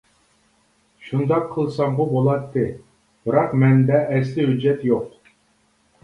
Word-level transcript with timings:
شۇنداق 1.07 1.43
قىلسامغۇ 1.57 2.07
بولاتتى، 2.13 2.63
بىراق 3.27 3.53
مەندە 3.65 3.99
ئەسلى 4.15 4.47
ھۆججەت 4.47 4.87
يوق. 4.89 5.13